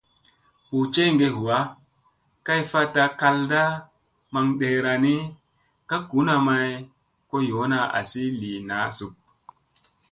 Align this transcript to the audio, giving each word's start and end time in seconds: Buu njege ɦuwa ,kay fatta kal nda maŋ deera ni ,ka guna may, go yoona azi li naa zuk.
Buu 0.67 0.81
njege 0.89 1.27
ɦuwa 1.35 1.59
,kay 2.45 2.61
fatta 2.71 3.03
kal 3.19 3.35
nda 3.45 3.63
maŋ 4.33 4.45
deera 4.59 4.93
ni 5.03 5.15
,ka 5.89 5.97
guna 6.09 6.35
may, 6.47 6.71
go 7.29 7.37
yoona 7.49 7.79
azi 7.99 8.23
li 8.39 8.51
naa 8.67 8.87
zuk. 8.97 9.15